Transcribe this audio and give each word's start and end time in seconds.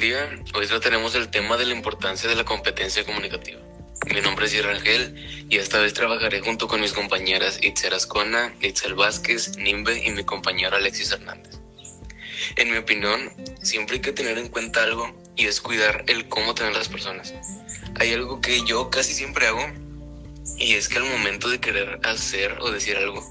día. 0.00 0.30
Hoy 0.54 0.66
trataremos 0.66 1.14
el 1.14 1.28
tema 1.28 1.58
de 1.58 1.66
la 1.66 1.74
importancia 1.74 2.26
de 2.26 2.34
la 2.34 2.44
competencia 2.44 3.04
comunicativa. 3.04 3.60
Mi 4.12 4.22
nombre 4.22 4.46
es 4.46 4.64
Ángel 4.64 5.46
y 5.50 5.58
esta 5.58 5.78
vez 5.78 5.92
trabajaré 5.92 6.40
junto 6.40 6.68
con 6.68 6.80
mis 6.80 6.94
compañeras 6.94 7.58
Itzel 7.60 7.92
Ascona, 7.92 8.54
Itzel 8.62 8.94
Vázquez, 8.94 9.58
Nimbe 9.58 10.02
y 10.02 10.10
mi 10.12 10.24
compañero 10.24 10.74
Alexis 10.74 11.12
Hernández. 11.12 11.58
En 12.56 12.70
mi 12.70 12.78
opinión, 12.78 13.30
siempre 13.62 13.96
hay 13.96 14.00
que 14.00 14.12
tener 14.12 14.38
en 14.38 14.48
cuenta 14.48 14.82
algo 14.82 15.14
y 15.36 15.44
es 15.44 15.60
cuidar 15.60 16.04
el 16.06 16.28
cómo 16.28 16.54
tener 16.54 16.72
las 16.72 16.88
personas. 16.88 17.34
Hay 17.96 18.14
algo 18.14 18.40
que 18.40 18.64
yo 18.64 18.88
casi 18.88 19.12
siempre 19.12 19.48
hago 19.48 19.66
y 20.56 20.76
es 20.76 20.88
que 20.88 20.96
al 20.96 21.04
momento 21.04 21.50
de 21.50 21.60
querer 21.60 22.00
hacer 22.04 22.56
o 22.60 22.70
decir 22.70 22.96
algo, 22.96 23.22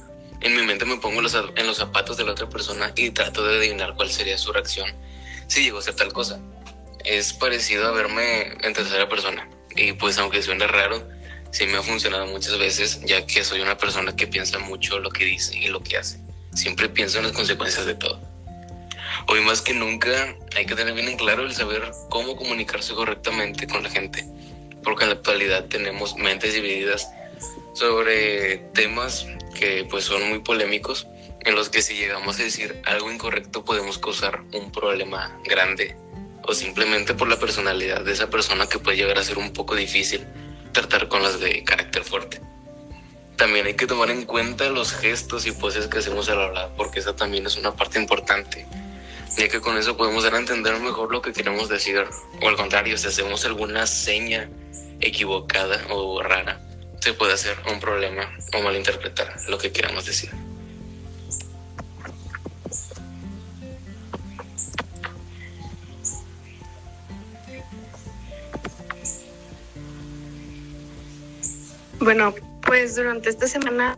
en 0.42 0.56
mi 0.56 0.62
mente 0.62 0.86
me 0.86 0.98
pongo 0.98 1.18
en 1.18 1.66
los 1.66 1.78
zapatos 1.78 2.18
de 2.18 2.26
la 2.26 2.34
otra 2.34 2.48
persona 2.48 2.94
y 2.96 3.10
trato 3.10 3.44
de 3.44 3.58
adivinar 3.58 3.96
cuál 3.96 4.12
sería 4.12 4.38
su 4.38 4.54
reacción 4.54 4.88
si 5.50 5.64
llegó 5.64 5.80
a 5.80 5.82
ser 5.82 5.96
tal 5.96 6.14
cosa. 6.14 6.40
Es 7.06 7.34
parecido 7.34 7.88
a 7.88 7.92
verme 7.92 8.54
en 8.62 8.74
tercera 8.74 9.08
persona. 9.08 9.50
Y 9.76 9.94
pues 9.94 10.18
aunque 10.18 10.42
suene 10.42 10.68
raro, 10.68 11.08
sí 11.52 11.66
me 11.66 11.78
ha 11.78 11.82
funcionado 11.82 12.28
muchas 12.28 12.58
veces, 12.58 13.02
ya 13.06 13.26
que 13.26 13.44
soy 13.44 13.62
una 13.62 13.78
persona 13.78 14.16
que 14.16 14.28
piensa 14.28 14.60
mucho 14.60 15.00
lo 15.00 15.10
que 15.10 15.26
dice 15.26 15.58
y 15.58 15.68
lo 15.68 15.82
que 15.82 15.98
hace. 15.98 16.20
Siempre 16.54 16.90
pienso 16.90 17.20
en 17.20 17.26
las 17.26 17.34
consecuencias 17.34 17.86
de 17.86 17.96
todo. 17.96 18.20
Hoy 19.28 19.42
más 19.42 19.62
que 19.62 19.74
nunca 19.74 20.36
hay 20.56 20.66
que 20.66 20.76
tener 20.76 20.94
bien 20.94 21.08
en 21.08 21.18
claro 21.18 21.44
el 21.44 21.54
saber 21.54 21.92
cómo 22.10 22.36
comunicarse 22.36 22.94
correctamente 22.94 23.68
con 23.68 23.84
la 23.84 23.90
gente, 23.90 24.26
porque 24.84 25.04
en 25.04 25.12
la 25.12 25.16
actualidad 25.16 25.66
tenemos 25.66 26.16
mentes 26.16 26.54
divididas 26.54 27.10
sobre 27.74 28.58
temas 28.74 29.28
que 29.58 29.86
pues 29.90 30.06
son 30.06 30.28
muy 30.30 30.40
polémicos 30.40 31.08
en 31.42 31.56
los 31.56 31.70
que 31.70 31.82
si 31.82 31.96
llegamos 31.96 32.40
a 32.40 32.44
decir 32.44 32.82
algo 32.86 33.12
incorrecto 33.12 33.64
podemos 33.64 33.98
causar 33.98 34.42
un 34.54 34.72
problema 34.72 35.40
grande 35.46 35.96
o 36.50 36.54
simplemente 36.56 37.14
por 37.14 37.28
la 37.28 37.38
personalidad 37.38 38.02
de 38.02 38.12
esa 38.12 38.28
persona 38.28 38.66
que 38.66 38.80
puede 38.80 38.98
llegar 38.98 39.20
a 39.20 39.24
ser 39.24 39.38
un 39.38 39.54
poco 39.54 39.76
difícil 39.76 40.26
tratar 40.72 41.08
con 41.08 41.22
las 41.22 41.40
de 41.40 41.64
carácter 41.64 42.04
fuerte. 42.04 42.42
También 43.36 43.68
hay 43.68 43.76
que 43.76 43.86
tomar 43.86 44.10
en 44.10 44.26
cuenta 44.26 44.68
los 44.72 44.92
gestos 44.92 45.46
y 45.46 45.52
poses 45.52 45.86
que 45.86 46.00
hacemos 46.00 46.28
al 46.28 46.42
hablar, 46.42 46.72
porque 46.76 47.02
esa 47.02 47.16
también 47.16 47.46
es 47.46 47.56
una 47.56 47.76
parte 47.76 48.00
importante, 48.00 48.66
ya 49.38 49.48
que 49.48 49.62
con 49.62 49.78
eso 49.78 49.96
podemos 49.96 50.24
dar 50.24 50.34
a 50.34 50.40
entender 50.40 50.80
mejor 50.80 51.12
lo 51.12 51.22
que 51.22 51.34
queremos 51.34 51.70
decir, 51.70 52.04
o 52.42 52.50
al 52.50 52.56
contrario, 52.56 52.98
si 52.98 53.08
hacemos 53.08 53.46
alguna 53.46 53.86
seña 53.86 54.50
equivocada 55.02 55.86
o 55.92 56.24
rara, 56.24 56.60
se 57.00 57.14
puede 57.14 57.34
hacer 57.34 57.58
un 57.72 57.80
problema 57.80 58.28
o 58.54 58.62
malinterpretar 58.64 59.36
lo 59.48 59.60
que 59.60 59.72
queramos 59.72 60.08
decir. 60.08 60.32
Bueno, 72.00 72.34
pues 72.66 72.96
durante 72.96 73.30
esta 73.30 73.48
semana 73.48 73.98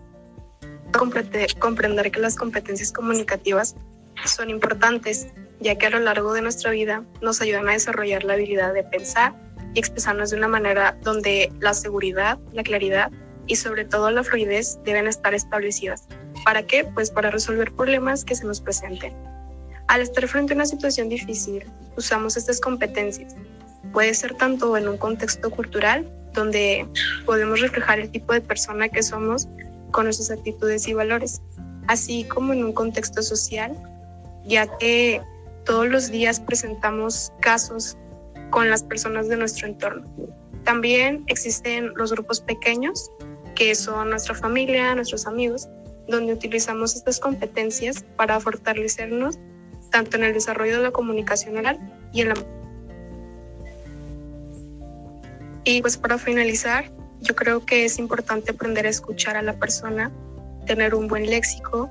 comprender 0.92 2.12
que 2.12 2.20
las 2.20 2.36
competencias 2.36 2.92
comunicativas 2.92 3.76
son 4.26 4.50
importantes, 4.50 5.28
ya 5.60 5.76
que 5.76 5.86
a 5.86 5.92
lo 5.92 6.00
largo 6.00 6.34
de 6.34 6.42
nuestra 6.42 6.72
vida 6.72 7.04
nos 7.22 7.42
ayudan 7.42 7.70
a 7.70 7.74
desarrollar 7.74 8.24
la 8.24 8.34
habilidad 8.34 8.74
de 8.74 8.84
pensar 8.84 9.34
y 9.74 9.80
expresarnos 9.80 10.32
de 10.32 10.38
una 10.38 10.48
manera 10.48 10.98
donde 11.02 11.52
la 11.60 11.74
seguridad, 11.74 12.40
la 12.54 12.64
claridad 12.64 13.12
y 13.48 13.56
sobre 13.56 13.86
todo 13.86 14.10
la 14.12 14.24
fluidez 14.24 14.80
deben 14.84 15.08
estar 15.08 15.34
establecidas. 15.34 16.08
¿Para 16.44 16.64
qué? 16.64 16.84
Pues 16.84 17.12
para 17.12 17.30
resolver 17.30 17.72
problemas 17.74 18.26
que 18.26 18.36
se 18.36 18.46
nos 18.46 18.62
presenten. 18.62 19.14
Al 19.92 20.00
estar 20.00 20.26
frente 20.26 20.54
a 20.54 20.56
una 20.56 20.66
situación 20.66 21.10
difícil, 21.10 21.66
usamos 21.98 22.38
estas 22.38 22.62
competencias. 22.62 23.36
Puede 23.92 24.14
ser 24.14 24.34
tanto 24.36 24.78
en 24.78 24.88
un 24.88 24.96
contexto 24.96 25.52
cultural 25.52 26.10
donde 26.34 26.88
podemos 27.26 27.60
reflejar 27.60 28.00
el 28.00 28.10
tipo 28.10 28.32
de 28.32 28.40
persona 28.40 28.88
que 28.88 29.04
somos 29.04 29.50
con 29.92 30.06
nuestras 30.06 30.32
actitudes 30.32 30.88
y 30.88 30.94
valores, 30.94 31.42
así 31.90 32.24
como 32.24 32.54
en 32.54 32.64
un 32.64 32.72
contexto 32.72 33.22
social, 33.22 33.76
ya 34.46 34.66
que 34.78 35.22
todos 35.66 35.90
los 35.90 36.10
días 36.10 36.40
presentamos 36.40 37.34
casos 37.42 37.98
con 38.50 38.70
las 38.70 38.84
personas 38.84 39.28
de 39.28 39.36
nuestro 39.36 39.68
entorno. 39.68 40.10
También 40.64 41.26
existen 41.28 41.92
los 41.96 42.14
grupos 42.14 42.40
pequeños, 42.40 43.12
que 43.56 43.76
son 43.76 44.12
nuestra 44.12 44.36
familia, 44.36 44.96
nuestros 44.96 45.28
amigos, 45.28 45.68
donde 46.08 46.32
utilizamos 46.32 46.96
estas 46.96 47.20
competencias 47.20 48.06
para 48.16 48.40
fortalecernos 48.40 49.38
tanto 49.92 50.18
en 50.18 50.24
el 50.24 50.34
desarrollo 50.34 50.78
de 50.78 50.84
la 50.84 50.92
comunicación 50.92 51.58
oral 51.58 51.80
y 52.12 52.22
en 52.22 52.30
la 52.30 52.36
y 55.64 55.82
pues 55.82 55.98
para 55.98 56.18
finalizar, 56.18 56.92
yo 57.20 57.36
creo 57.36 57.66
que 57.66 57.86
es 57.86 58.00
importante 58.00 58.52
aprender 58.52 58.88
a 58.88 58.90
escuchar 58.90 59.38
a 59.38 59.44
la 59.44 59.54
persona, 59.54 60.12
tener 60.66 60.96
un 60.96 61.08
buen 61.08 61.28
léxico 61.28 61.90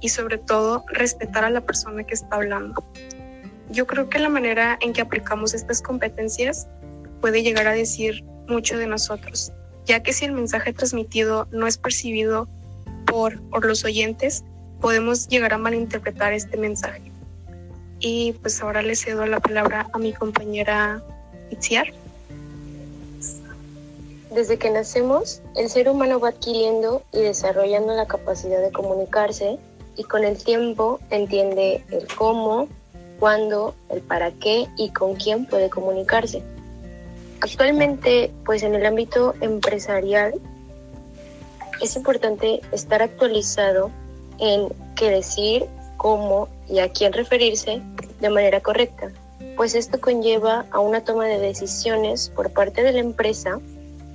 y 0.00 0.10
sobre 0.10 0.38
todo 0.38 0.84
respetar 0.88 1.44
a 1.44 1.50
la 1.50 1.60
persona 1.60 2.04
que 2.04 2.14
está 2.14 2.36
hablando. 2.36 2.84
Yo 3.70 3.86
creo 3.86 4.08
que 4.08 4.20
la 4.20 4.28
manera 4.28 4.78
en 4.80 4.92
que 4.92 5.00
aplicamos 5.00 5.54
estas 5.54 5.82
competencias 5.82 6.68
puede 7.20 7.42
llegar 7.42 7.66
a 7.66 7.72
decir 7.72 8.24
mucho 8.46 8.78
de 8.78 8.86
nosotros, 8.86 9.52
ya 9.86 10.02
que 10.02 10.12
si 10.12 10.24
el 10.24 10.32
mensaje 10.32 10.72
transmitido 10.72 11.48
no 11.50 11.66
es 11.66 11.78
percibido 11.78 12.48
por, 13.06 13.42
por 13.50 13.66
los 13.66 13.84
oyentes, 13.84 14.44
podemos 14.80 15.26
llegar 15.26 15.52
a 15.52 15.58
malinterpretar 15.58 16.32
este 16.32 16.56
mensaje. 16.56 17.09
Y 18.00 18.32
pues 18.32 18.62
ahora 18.62 18.82
le 18.82 18.96
cedo 18.96 19.26
la 19.26 19.40
palabra 19.40 19.86
a 19.92 19.98
mi 19.98 20.12
compañera 20.12 21.02
Itziar. 21.50 21.88
Desde 24.34 24.58
que 24.58 24.70
nacemos, 24.70 25.42
el 25.56 25.68
ser 25.68 25.88
humano 25.88 26.20
va 26.20 26.28
adquiriendo 26.28 27.02
y 27.12 27.20
desarrollando 27.20 27.94
la 27.94 28.06
capacidad 28.06 28.62
de 28.62 28.70
comunicarse 28.70 29.58
y 29.96 30.04
con 30.04 30.24
el 30.24 30.42
tiempo 30.42 31.00
entiende 31.10 31.84
el 31.90 32.06
cómo, 32.14 32.68
cuándo, 33.18 33.74
el 33.90 34.00
para 34.00 34.30
qué 34.30 34.66
y 34.76 34.90
con 34.90 35.16
quién 35.16 35.46
puede 35.46 35.68
comunicarse. 35.68 36.42
Actualmente, 37.40 38.32
pues 38.46 38.62
en 38.62 38.74
el 38.74 38.86
ámbito 38.86 39.34
empresarial, 39.40 40.34
es 41.82 41.96
importante 41.96 42.60
estar 42.72 43.02
actualizado 43.02 43.90
en 44.38 44.68
qué 44.94 45.10
decir, 45.10 45.66
cómo 45.96 46.48
y 46.70 46.78
a 46.78 46.90
quién 46.90 47.12
referirse 47.12 47.82
de 48.20 48.30
manera 48.30 48.60
correcta, 48.60 49.10
pues 49.56 49.74
esto 49.74 50.00
conlleva 50.00 50.66
a 50.70 50.80
una 50.80 51.02
toma 51.02 51.26
de 51.26 51.38
decisiones 51.38 52.30
por 52.34 52.50
parte 52.50 52.82
de 52.82 52.92
la 52.92 53.00
empresa 53.00 53.60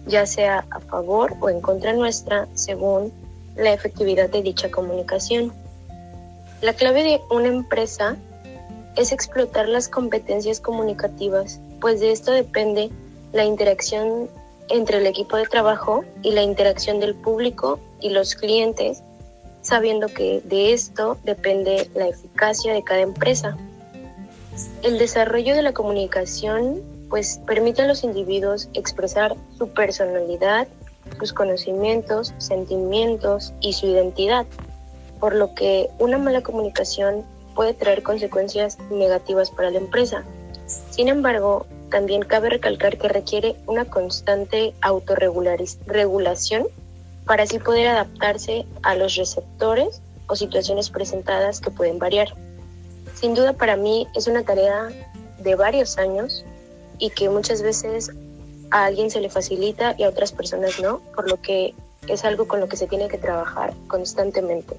ya 0.08 0.26
sea 0.26 0.66
a 0.70 0.80
favor 0.80 1.34
o 1.40 1.50
en 1.50 1.62
contra 1.62 1.94
nuestra, 1.94 2.48
según 2.54 3.12
la 3.56 3.74
efectividad 3.74 4.30
de 4.30 4.42
dicha 4.42 4.70
comunicación. 4.70 5.54
La 6.62 6.74
clave 6.74 7.04
de 7.04 7.22
una 7.30 7.48
empresa 7.48 8.16
es 8.96 9.12
explotar 9.12 9.68
las 9.68 9.90
competencias 9.90 10.60
comunicativas, 10.60 11.60
pues 11.82 12.00
de 12.00 12.12
esto 12.12 12.32
depende 12.32 12.90
la 13.34 13.46
interacción 13.46 14.30
entre 14.70 14.98
el 14.98 15.08
equipo 15.08 15.38
de 15.38 15.46
trabajo 15.46 16.06
y 16.24 16.32
la 16.32 16.42
interacción 16.42 17.00
del 17.00 17.14
público 17.16 17.80
y 18.00 18.10
los 18.10 18.36
clientes, 18.36 19.04
sabiendo 19.66 20.08
que 20.08 20.42
de 20.46 20.74
esto 20.74 21.18
depende 21.24 21.90
la 21.96 22.08
eficacia 22.08 22.72
de 22.74 22.84
cada 22.84 23.02
empresa. 23.02 23.58
El 24.84 25.00
desarrollo 25.00 25.56
de 25.56 25.64
la 25.64 25.74
comunicación 25.74 26.81
pues 27.09 27.40
permite 27.48 27.81
a 27.81 27.88
los 27.88 28.03
individuos 28.03 28.70
expresar 28.74 29.36
su 29.58 29.68
personalidad, 29.70 30.68
sus 31.20 31.34
conocimientos, 31.34 32.34
sentimientos 32.38 33.53
y 33.59 33.74
su 33.74 33.88
identidad, 33.88 34.46
por 35.20 35.34
lo 35.34 35.56
que 35.56 35.90
una 35.97 36.20
mala 36.20 36.42
comunicación 36.42 37.26
puede 37.56 37.73
traer 37.73 38.03
consecuencias 38.03 38.78
negativas 38.91 39.50
para 39.50 39.72
la 39.72 39.79
empresa. 39.79 40.23
Sin 40.91 41.08
embargo, 41.08 41.66
también 41.90 42.22
cabe 42.22 42.50
recalcar 42.50 42.97
que 43.00 43.08
requiere 43.08 43.56
una 43.66 43.85
constante 43.85 44.76
autorregulación 44.82 46.67
para 47.26 47.44
así 47.44 47.60
poder 47.60 47.88
adaptarse 47.88 48.66
a 48.84 48.96
los 48.96 49.16
receptores 49.16 50.02
o 50.28 50.36
situaciones 50.36 50.90
presentadas 50.90 51.60
que 51.60 51.72
pueden 51.72 52.00
variar. 52.00 52.36
Sin 53.14 53.34
duda 53.34 53.54
para 53.54 53.76
mí 53.76 54.08
es 54.16 54.28
una 54.28 54.44
tarea 54.44 54.90
de 55.40 55.56
varios 55.56 55.98
años 55.98 56.46
y 56.98 57.10
que 57.10 57.30
muchas 57.30 57.62
veces 57.62 58.12
a 58.72 58.86
alguien 58.86 59.10
se 59.10 59.22
le 59.22 59.30
facilita 59.30 59.96
y 59.98 60.04
a 60.04 60.10
otras 60.10 60.32
personas 60.32 60.80
no, 60.80 61.00
por 61.16 61.30
lo 61.30 61.42
que 61.42 61.74
es 62.08 62.24
algo 62.24 62.48
con 62.48 62.60
lo 62.60 62.68
que 62.68 62.78
se 62.78 62.88
tiene 62.88 63.08
que 63.08 63.18
trabajar 63.18 63.74
constantemente. 63.88 64.78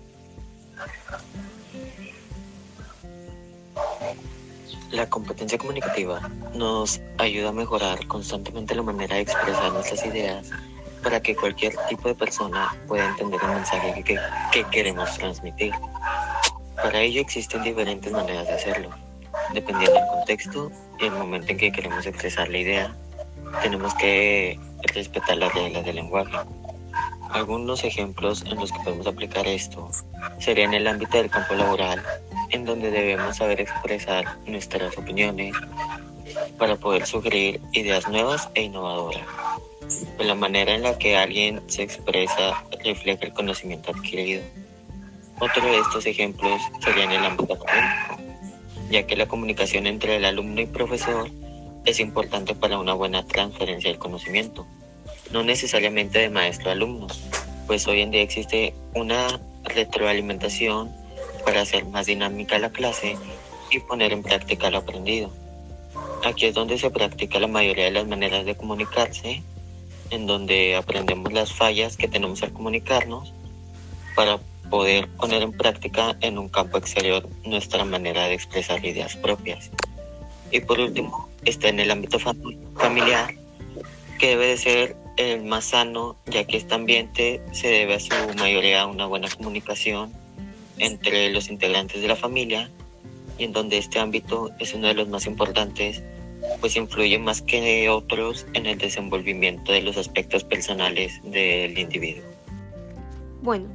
La 4.92 5.08
competencia 5.10 5.58
comunicativa 5.58 6.30
nos 6.54 7.00
ayuda 7.18 7.48
a 7.50 7.52
mejorar 7.52 8.06
constantemente 8.06 8.74
la 8.74 8.82
manera 8.82 9.16
de 9.16 9.22
expresar 9.22 9.72
nuestras 9.72 10.06
ideas 10.06 10.50
para 11.06 11.20
que 11.20 11.36
cualquier 11.36 11.72
tipo 11.88 12.08
de 12.08 12.16
persona 12.16 12.76
pueda 12.88 13.06
entender 13.06 13.38
el 13.40 13.50
mensaje 13.50 14.02
que, 14.02 14.18
que 14.50 14.64
queremos 14.72 15.16
transmitir. 15.16 15.72
Para 16.74 16.98
ello 16.98 17.20
existen 17.20 17.62
diferentes 17.62 18.10
maneras 18.10 18.44
de 18.48 18.54
hacerlo, 18.54 18.90
dependiendo 19.54 20.00
del 20.00 20.08
contexto 20.08 20.72
y 20.98 21.04
el 21.04 21.12
momento 21.12 21.52
en 21.52 21.58
que 21.58 21.70
queremos 21.70 22.04
expresar 22.06 22.48
la 22.48 22.58
idea, 22.58 22.96
tenemos 23.62 23.94
que 23.94 24.58
respetar 24.94 25.36
las 25.36 25.54
reglas 25.54 25.84
del 25.84 25.94
lenguaje. 25.94 26.36
Algunos 27.30 27.84
ejemplos 27.84 28.42
en 28.42 28.56
los 28.56 28.72
que 28.72 28.80
podemos 28.80 29.06
aplicar 29.06 29.46
esto 29.46 29.88
serían 30.40 30.74
en 30.74 30.80
el 30.80 30.88
ámbito 30.88 31.18
del 31.18 31.30
campo 31.30 31.54
laboral, 31.54 32.02
en 32.50 32.64
donde 32.64 32.90
debemos 32.90 33.36
saber 33.36 33.60
expresar 33.60 34.24
nuestras 34.44 34.98
opiniones 34.98 35.54
para 36.58 36.74
poder 36.74 37.06
sugerir 37.06 37.60
ideas 37.74 38.08
nuevas 38.08 38.48
e 38.56 38.62
innovadoras. 38.62 39.45
La 40.24 40.34
manera 40.34 40.74
en 40.74 40.82
la 40.82 40.98
que 40.98 41.16
alguien 41.16 41.62
se 41.66 41.82
expresa 41.82 42.64
refleja 42.82 43.26
el 43.26 43.32
conocimiento 43.32 43.90
adquirido. 43.90 44.42
Otro 45.40 45.62
de 45.70 45.78
estos 45.78 46.06
ejemplos 46.06 46.60
sería 46.82 47.04
en 47.04 47.12
el 47.12 47.24
ámbito 47.24 47.54
académico, 47.54 48.16
ya 48.90 49.06
que 49.06 49.16
la 49.16 49.28
comunicación 49.28 49.86
entre 49.86 50.16
el 50.16 50.24
alumno 50.24 50.60
y 50.62 50.66
profesor 50.66 51.30
es 51.84 52.00
importante 52.00 52.54
para 52.54 52.78
una 52.78 52.94
buena 52.94 53.26
transferencia 53.26 53.90
del 53.90 53.98
conocimiento, 53.98 54.66
no 55.30 55.42
necesariamente 55.42 56.20
de 56.20 56.30
maestro 56.30 56.70
a 56.70 56.72
alumno, 56.72 57.06
pues 57.66 57.86
hoy 57.86 58.00
en 58.00 58.10
día 58.10 58.22
existe 58.22 58.74
una 58.94 59.40
retroalimentación 59.64 60.90
para 61.44 61.62
hacer 61.62 61.84
más 61.84 62.06
dinámica 62.06 62.58
la 62.58 62.70
clase 62.70 63.16
y 63.70 63.80
poner 63.80 64.12
en 64.12 64.22
práctica 64.22 64.70
lo 64.70 64.78
aprendido. 64.78 65.30
Aquí 66.24 66.46
es 66.46 66.54
donde 66.54 66.78
se 66.78 66.90
practica 66.90 67.38
la 67.38 67.46
mayoría 67.46 67.84
de 67.84 67.90
las 67.90 68.06
maneras 68.06 68.44
de 68.44 68.56
comunicarse, 68.56 69.42
en 70.10 70.26
donde 70.26 70.76
aprendemos 70.76 71.32
las 71.32 71.52
fallas 71.52 71.96
que 71.96 72.08
tenemos 72.08 72.42
al 72.42 72.52
comunicarnos 72.52 73.32
para 74.14 74.38
poder 74.70 75.08
poner 75.08 75.42
en 75.42 75.52
práctica 75.52 76.16
en 76.20 76.38
un 76.38 76.48
campo 76.48 76.78
exterior 76.78 77.28
nuestra 77.44 77.84
manera 77.84 78.26
de 78.26 78.34
expresar 78.34 78.84
ideas 78.84 79.16
propias. 79.16 79.70
Y 80.50 80.60
por 80.60 80.80
último, 80.80 81.28
está 81.44 81.68
en 81.68 81.80
el 81.80 81.90
ámbito 81.90 82.18
familiar, 82.18 83.34
que 84.18 84.28
debe 84.28 84.48
de 84.48 84.56
ser 84.56 84.96
el 85.16 85.44
más 85.44 85.66
sano, 85.66 86.16
ya 86.26 86.44
que 86.44 86.56
este 86.56 86.74
ambiente 86.74 87.40
se 87.52 87.68
debe 87.68 87.94
a 87.94 88.00
su 88.00 88.12
mayoría 88.38 88.82
a 88.82 88.86
una 88.86 89.06
buena 89.06 89.28
comunicación 89.28 90.12
entre 90.78 91.30
los 91.30 91.48
integrantes 91.48 92.02
de 92.02 92.08
la 92.08 92.16
familia 92.16 92.70
y 93.38 93.44
en 93.44 93.52
donde 93.52 93.78
este 93.78 93.98
ámbito 93.98 94.50
es 94.58 94.74
uno 94.74 94.88
de 94.88 94.94
los 94.94 95.08
más 95.08 95.26
importantes, 95.26 96.02
pues 96.60 96.76
influye 96.76 97.18
más 97.18 97.42
que 97.42 97.88
otros 97.88 98.46
en 98.54 98.66
el 98.66 98.78
desenvolvimiento 98.78 99.72
de 99.72 99.82
los 99.82 99.96
aspectos 99.96 100.44
personales 100.44 101.20
del 101.24 101.78
individuo. 101.78 102.24
Bueno, 103.42 103.66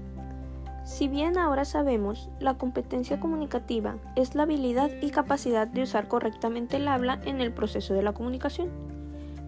si 0.84 1.08
bien 1.08 1.38
ahora 1.38 1.64
sabemos, 1.64 2.30
la 2.40 2.56
competencia 2.56 3.20
comunicativa 3.20 3.96
es 4.16 4.36
la 4.36 4.44
habilidad 4.44 4.92
y 5.02 5.12
capacidad 5.12 5.68
de 5.68 5.84
usar 5.84 6.08
correctamente 6.08 6.78
el 6.78 6.88
habla 6.88 7.22
en 7.26 7.40
el 7.40 7.54
proceso 7.54 7.94
de 7.94 8.02
la 8.02 8.14
comunicación. 8.14 8.70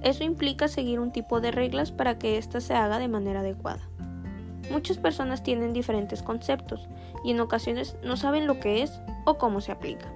Eso 0.03 0.23
implica 0.23 0.67
seguir 0.67 0.99
un 0.99 1.11
tipo 1.11 1.41
de 1.41 1.51
reglas 1.51 1.91
para 1.91 2.17
que 2.17 2.37
ésta 2.37 2.61
se 2.61 2.73
haga 2.73 2.99
de 2.99 3.07
manera 3.07 3.41
adecuada. 3.41 3.81
Muchas 4.71 4.97
personas 4.97 5.43
tienen 5.43 5.73
diferentes 5.73 6.23
conceptos 6.23 6.87
y 7.25 7.31
en 7.31 7.39
ocasiones 7.39 7.97
no 8.03 8.15
saben 8.15 8.47
lo 8.47 8.59
que 8.59 8.83
es 8.83 8.91
o 9.25 9.37
cómo 9.37 9.59
se 9.59 9.71
aplica. 9.71 10.11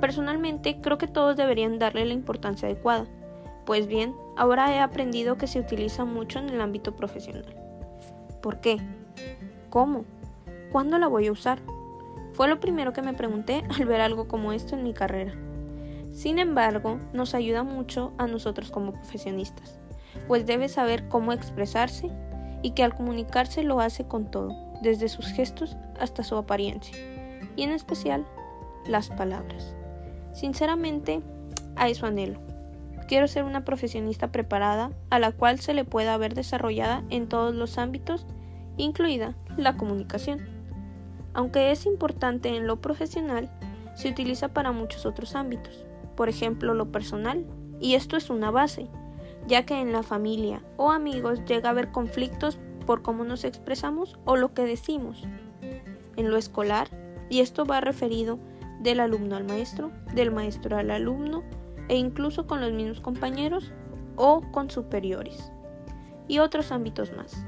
Personalmente 0.00 0.80
creo 0.80 0.98
que 0.98 1.08
todos 1.08 1.36
deberían 1.36 1.78
darle 1.78 2.04
la 2.04 2.14
importancia 2.14 2.68
adecuada, 2.68 3.06
pues 3.66 3.86
bien, 3.86 4.14
ahora 4.36 4.74
he 4.74 4.80
aprendido 4.80 5.36
que 5.36 5.46
se 5.46 5.60
utiliza 5.60 6.04
mucho 6.04 6.38
en 6.38 6.48
el 6.48 6.60
ámbito 6.60 6.96
profesional. 6.96 7.54
¿Por 8.40 8.60
qué? 8.60 8.78
¿Cómo? 9.68 10.04
¿Cuándo 10.72 10.98
la 10.98 11.06
voy 11.06 11.26
a 11.26 11.32
usar? 11.32 11.58
Fue 12.32 12.48
lo 12.48 12.60
primero 12.60 12.92
que 12.92 13.02
me 13.02 13.14
pregunté 13.14 13.64
al 13.78 13.84
ver 13.84 14.00
algo 14.00 14.28
como 14.28 14.52
esto 14.52 14.76
en 14.76 14.84
mi 14.84 14.94
carrera. 14.94 15.34
Sin 16.12 16.38
embargo, 16.38 16.98
nos 17.12 17.34
ayuda 17.34 17.62
mucho 17.62 18.12
a 18.16 18.26
nosotros 18.26 18.70
como 18.70 18.92
profesionistas, 18.92 19.78
pues 20.26 20.46
debe 20.46 20.68
saber 20.68 21.08
cómo 21.08 21.32
expresarse 21.32 22.10
y 22.62 22.70
que 22.70 22.84
al 22.84 22.94
comunicarse 22.94 23.62
lo 23.62 23.80
hace 23.80 24.06
con 24.06 24.30
todo, 24.30 24.56
desde 24.82 25.08
sus 25.08 25.26
gestos 25.26 25.76
hasta 26.00 26.22
su 26.22 26.36
apariencia, 26.36 26.96
y 27.56 27.62
en 27.62 27.70
especial 27.70 28.24
las 28.86 29.10
palabras. 29.10 29.74
Sinceramente, 30.38 31.20
a 31.74 31.88
eso 31.88 32.06
anhelo. 32.06 32.38
Quiero 33.08 33.26
ser 33.26 33.42
una 33.42 33.64
profesionista 33.64 34.30
preparada 34.30 34.92
a 35.10 35.18
la 35.18 35.32
cual 35.32 35.58
se 35.58 35.74
le 35.74 35.84
pueda 35.84 36.16
ver 36.16 36.34
desarrollada 36.34 37.02
en 37.10 37.28
todos 37.28 37.56
los 37.56 37.76
ámbitos, 37.76 38.24
incluida 38.76 39.34
la 39.56 39.76
comunicación. 39.76 40.46
Aunque 41.34 41.72
es 41.72 41.86
importante 41.86 42.50
en 42.50 42.68
lo 42.68 42.80
profesional, 42.80 43.50
se 43.96 44.10
utiliza 44.10 44.46
para 44.46 44.70
muchos 44.70 45.06
otros 45.06 45.34
ámbitos, 45.34 45.84
por 46.14 46.28
ejemplo 46.28 46.72
lo 46.72 46.92
personal, 46.92 47.44
y 47.80 47.94
esto 47.94 48.16
es 48.16 48.30
una 48.30 48.52
base, 48.52 48.86
ya 49.48 49.66
que 49.66 49.80
en 49.80 49.92
la 49.92 50.04
familia 50.04 50.62
o 50.76 50.92
amigos 50.92 51.44
llega 51.46 51.70
a 51.70 51.72
haber 51.72 51.90
conflictos 51.90 52.60
por 52.86 53.02
cómo 53.02 53.24
nos 53.24 53.42
expresamos 53.42 54.16
o 54.24 54.36
lo 54.36 54.54
que 54.54 54.62
decimos. 54.62 55.24
En 56.14 56.30
lo 56.30 56.36
escolar, 56.36 56.86
y 57.28 57.40
esto 57.40 57.64
va 57.64 57.80
referido 57.80 58.38
del 58.80 59.00
alumno 59.00 59.36
al 59.36 59.44
maestro, 59.44 59.90
del 60.14 60.30
maestro 60.30 60.76
al 60.76 60.90
alumno 60.90 61.42
e 61.88 61.96
incluso 61.96 62.46
con 62.46 62.60
los 62.60 62.72
mismos 62.72 63.00
compañeros 63.00 63.72
o 64.16 64.42
con 64.52 64.70
superiores 64.70 65.52
y 66.28 66.38
otros 66.38 66.70
ámbitos 66.70 67.12
más. 67.16 67.44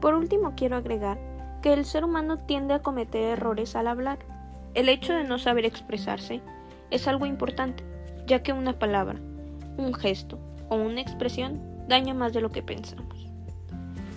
Por 0.00 0.14
último, 0.14 0.54
quiero 0.56 0.76
agregar 0.76 1.18
que 1.62 1.72
el 1.72 1.84
ser 1.84 2.04
humano 2.04 2.38
tiende 2.38 2.74
a 2.74 2.82
cometer 2.82 3.38
errores 3.38 3.76
al 3.76 3.86
hablar. 3.86 4.18
El 4.74 4.88
hecho 4.88 5.12
de 5.12 5.24
no 5.24 5.38
saber 5.38 5.64
expresarse 5.64 6.40
es 6.90 7.06
algo 7.06 7.26
importante, 7.26 7.84
ya 8.26 8.42
que 8.42 8.52
una 8.52 8.78
palabra, 8.78 9.20
un 9.76 9.94
gesto 9.94 10.38
o 10.68 10.76
una 10.76 11.00
expresión 11.00 11.60
daña 11.88 12.14
más 12.14 12.32
de 12.32 12.40
lo 12.40 12.50
que 12.50 12.62
pensamos. 12.62 13.28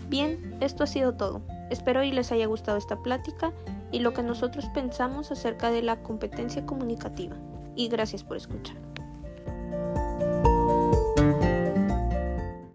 Bien, 0.10 0.58
esto 0.62 0.84
ha 0.84 0.88
sido 0.88 1.16
todo. 1.16 1.42
Espero 1.70 2.04
y 2.04 2.12
les 2.12 2.32
haya 2.32 2.46
gustado 2.46 2.78
esta 2.78 3.02
plática 3.02 3.54
y 3.96 4.00
lo 4.00 4.12
que 4.12 4.24
nosotros 4.24 4.66
pensamos 4.74 5.32
acerca 5.32 5.72
de 5.72 5.82
la 5.82 6.04
competencia 6.04 6.66
comunicativa. 6.66 7.38
Y 7.78 7.88
gracias 7.88 8.26
por 8.26 8.36
escuchar. 8.36 8.76